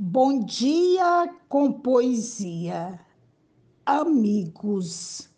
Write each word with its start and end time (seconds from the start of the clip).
Bom 0.00 0.44
dia 0.44 1.34
com 1.48 1.72
poesia. 1.72 3.00
Amigos. 3.84 5.28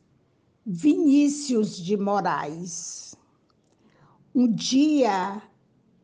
Vinícius 0.66 1.78
de 1.78 1.96
Moraes. 1.96 3.14
Um 4.34 4.52
dia 4.52 5.40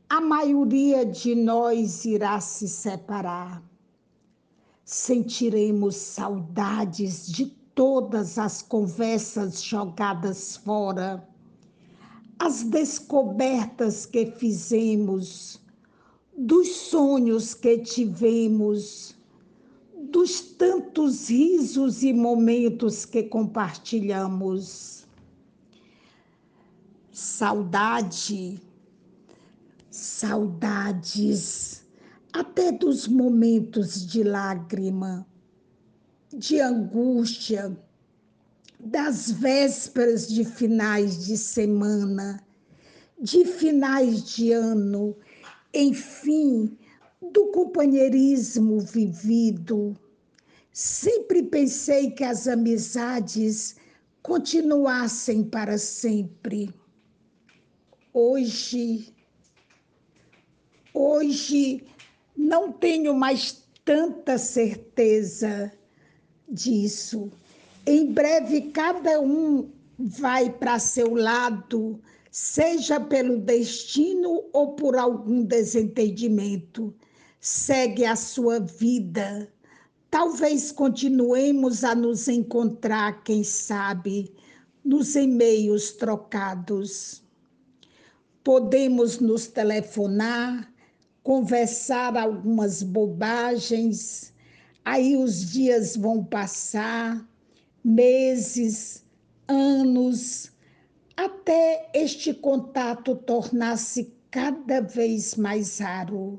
a 0.08 0.20
maioria 0.22 1.04
de 1.04 1.34
nós 1.34 2.06
irá 2.06 2.40
se 2.40 2.66
separar. 2.66 3.62
Sentiremos 4.86 5.96
saudades 5.96 7.26
de 7.26 7.44
todas 7.74 8.38
as 8.38 8.62
conversas 8.62 9.62
jogadas 9.62 10.56
fora, 10.56 11.28
as 12.38 12.62
descobertas 12.62 14.06
que 14.06 14.24
fizemos 14.30 15.60
dos 16.36 16.68
sonhos 16.68 17.54
que 17.54 17.78
tivemos, 17.78 19.16
dos 19.94 20.40
tantos 20.40 21.28
risos 21.28 22.02
e 22.02 22.12
momentos 22.12 23.06
que 23.06 23.22
compartilhamos. 23.22 25.06
Saudade, 27.10 28.60
saudades, 29.90 31.82
até 32.30 32.70
dos 32.70 33.08
momentos 33.08 34.06
de 34.06 34.22
lágrima, 34.22 35.26
de 36.30 36.60
angústia, 36.60 37.74
das 38.78 39.30
vésperas 39.30 40.28
de 40.28 40.44
finais 40.44 41.24
de 41.24 41.38
semana, 41.38 42.44
de 43.18 43.46
finais 43.46 44.22
de 44.34 44.52
ano 44.52 45.16
enfim, 45.72 46.76
do 47.20 47.46
companheirismo 47.48 48.80
vivido. 48.80 49.96
Sempre 50.72 51.42
pensei 51.42 52.10
que 52.10 52.24
as 52.24 52.46
amizades 52.46 53.76
continuassem 54.22 55.44
para 55.44 55.78
sempre. 55.78 56.70
Hoje, 58.12 59.14
hoje 60.92 61.84
não 62.36 62.72
tenho 62.72 63.14
mais 63.14 63.64
tanta 63.84 64.36
certeza 64.36 65.72
disso. 66.48 67.30
Em 67.86 68.12
breve, 68.12 68.72
cada 68.72 69.20
um 69.20 69.70
vai 69.98 70.50
para 70.50 70.78
seu 70.78 71.14
lado 71.14 72.00
seja 72.36 73.00
pelo 73.00 73.38
destino 73.38 74.44
ou 74.52 74.74
por 74.74 74.94
algum 74.94 75.42
desentendimento. 75.42 76.94
Segue 77.40 78.04
a 78.04 78.14
sua 78.14 78.60
vida. 78.60 79.50
Talvez 80.10 80.70
continuemos 80.70 81.82
a 81.82 81.94
nos 81.94 82.28
encontrar, 82.28 83.24
quem 83.24 83.42
sabe, 83.42 84.34
nos 84.84 85.16
e-mails 85.16 85.92
trocados. 85.92 87.24
Podemos 88.44 89.18
nos 89.18 89.46
telefonar, 89.46 90.70
conversar 91.22 92.18
algumas 92.18 92.82
bobagens, 92.82 94.30
aí 94.84 95.16
os 95.16 95.52
dias 95.52 95.96
vão 95.96 96.22
passar, 96.22 97.26
meses, 97.82 99.02
anos, 99.48 100.54
até 101.16 101.90
este 101.94 102.34
contato 102.34 103.16
tornar-se 103.16 104.12
cada 104.30 104.80
vez 104.80 105.34
mais 105.34 105.78
raro. 105.78 106.38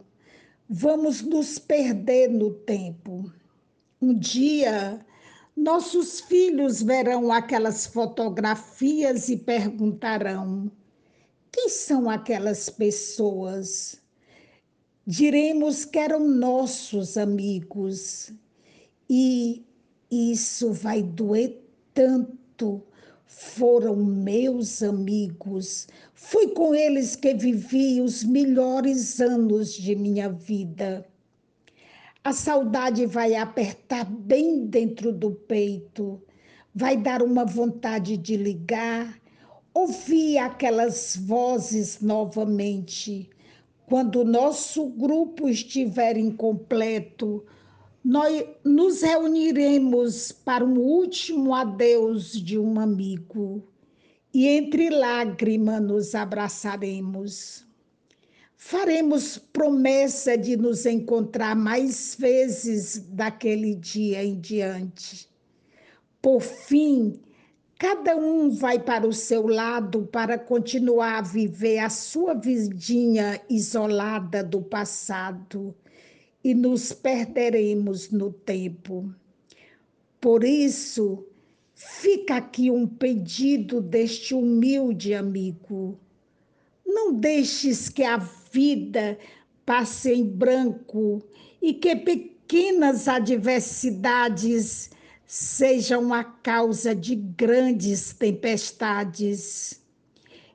Vamos 0.70 1.22
nos 1.22 1.58
perder 1.58 2.30
no 2.30 2.53
tempo. 2.53 3.31
Um 4.02 4.14
dia, 4.14 5.03
nossos 5.55 6.20
filhos 6.20 6.83
verão 6.83 7.31
aquelas 7.31 7.88
fotografias 7.88 9.30
e 9.30 9.38
perguntarão: 9.38 10.71
quem 11.52 11.70
são 11.70 12.09
aquelas 12.09 12.70
pessoas? 12.70 13.99
Diremos 15.05 15.86
que 15.86 15.98
eram 15.98 16.20
nossos 16.20 17.17
amigos. 17.17 18.32
E 19.09 19.65
isso 20.11 20.73
vai 20.73 21.02
doer 21.02 21.61
tanto 21.94 22.83
foram 23.27 23.95
meus 23.95 24.82
amigos. 24.82 25.88
Foi 26.14 26.48
com 26.49 26.73
eles 26.73 27.15
que 27.15 27.33
vivi 27.33 28.02
os 28.02 28.23
melhores 28.23 29.20
anos 29.20 29.73
de 29.73 29.95
minha 29.95 30.30
vida. 30.30 31.05
A 32.23 32.33
saudade 32.33 33.05
vai 33.05 33.36
apertar 33.36 34.05
bem 34.05 34.65
dentro 34.65 35.14
do 35.14 35.32
peito, 35.32 36.21
vai 36.73 36.98
dar 36.98 37.21
uma 37.21 37.45
vontade 37.45 38.17
de 38.17 38.36
ligar, 38.36 39.20
ouvir 39.73 40.38
aquelas 40.38 41.15
vozes 41.15 42.02
novamente. 42.02 43.30
Quando 43.86 44.21
o 44.21 44.26
nosso 44.26 44.88
grupo 44.88 45.48
estiver 45.48 46.17
incompleto, 46.17 47.45
nós 48.08 48.45
nos 48.64 49.02
reuniremos 49.02 50.32
para 50.32 50.64
um 50.64 50.80
último 50.80 51.54
adeus 51.54 52.32
de 52.32 52.58
um 52.58 52.80
amigo 52.80 53.62
e 54.34 54.48
entre 54.48 54.90
lágrimas 54.90 55.82
nos 55.82 56.16
abraçaremos. 56.16 57.66
Faremos 58.56 59.38
promessa 59.38 60.38
de 60.38 60.56
nos 60.56 60.86
encontrar 60.86 61.54
mais 61.54 62.16
vezes 62.18 62.98
daquele 63.10 63.76
dia 63.76 64.24
em 64.24 64.39
diante. 64.39 65.28
Por 66.22 66.39
fim, 66.39 67.20
cada 67.78 68.16
um 68.16 68.50
vai 68.52 68.80
para 68.80 69.06
o 69.06 69.12
seu 69.12 69.45
lado 69.48 70.08
para 70.08 70.39
continuar 70.39 71.18
a 71.18 71.22
viver 71.22 71.80
a 71.80 71.89
sua 71.89 72.34
vidinha 72.34 73.42
isolada 73.50 74.42
do 74.42 74.62
passado 74.62 75.76
e 76.47 76.53
nos 76.53 76.93
perderemos 76.93 78.09
no 78.09 78.31
tempo. 78.31 79.13
Por 80.21 80.45
isso, 80.45 81.25
fica 81.75 82.37
aqui 82.37 82.71
um 82.71 82.87
pedido 82.87 83.81
deste 83.81 84.33
humilde 84.33 85.13
amigo. 85.13 85.99
Não 86.85 87.13
deixes 87.13 87.89
que 87.89 88.02
a 88.02 88.15
vida 88.15 89.19
passe 89.65 90.13
em 90.13 90.23
branco 90.23 91.21
e 91.61 91.73
que 91.73 91.93
pequenas 91.97 93.09
adversidades 93.09 94.89
sejam 95.25 96.14
a 96.14 96.23
causa 96.23 96.95
de 96.95 97.14
grandes 97.14 98.14
tempestades. 98.14 99.81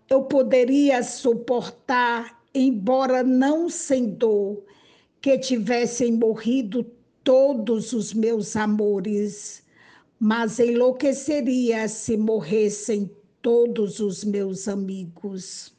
Eu 0.09 0.22
poderia 0.22 1.03
suportar, 1.03 2.42
embora 2.54 3.22
não 3.22 3.69
sem 3.69 4.06
dor, 4.09 4.64
que 5.22 5.38
tivessem 5.38 6.12
morrido 6.12 6.84
todos 7.22 7.93
os 7.93 8.12
meus 8.12 8.56
amores, 8.56 9.62
mas 10.19 10.59
enlouqueceria 10.59 11.87
se 11.87 12.16
morressem 12.16 13.09
todos 13.41 14.00
os 14.00 14.25
meus 14.25 14.66
amigos. 14.66 15.72